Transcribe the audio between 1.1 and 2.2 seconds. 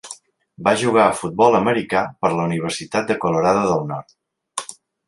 futbol americà